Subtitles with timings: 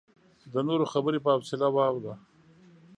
[0.53, 2.13] د نورو خبرې په حوصله واوره.